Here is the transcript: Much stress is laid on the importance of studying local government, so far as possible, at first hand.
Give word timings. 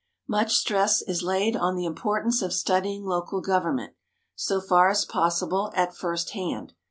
Much 0.27 0.55
stress 0.55 1.03
is 1.03 1.21
laid 1.21 1.55
on 1.55 1.75
the 1.75 1.85
importance 1.85 2.41
of 2.41 2.51
studying 2.51 3.05
local 3.05 3.39
government, 3.39 3.93
so 4.33 4.59
far 4.59 4.89
as 4.89 5.05
possible, 5.05 5.69
at 5.75 5.95
first 5.95 6.31
hand. 6.31 6.73